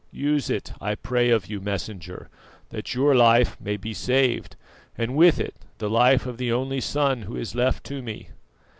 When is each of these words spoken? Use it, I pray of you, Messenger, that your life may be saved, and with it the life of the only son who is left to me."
Use 0.11 0.49
it, 0.49 0.73
I 0.81 0.95
pray 0.95 1.29
of 1.29 1.45
you, 1.47 1.61
Messenger, 1.61 2.27
that 2.71 2.95
your 2.95 3.13
life 3.13 3.55
may 3.61 3.77
be 3.77 3.93
saved, 3.93 4.55
and 4.97 5.15
with 5.15 5.39
it 5.39 5.53
the 5.77 5.91
life 5.91 6.25
of 6.25 6.37
the 6.37 6.51
only 6.51 6.81
son 6.81 7.21
who 7.21 7.35
is 7.37 7.53
left 7.53 7.83
to 7.83 8.01
me." 8.01 8.29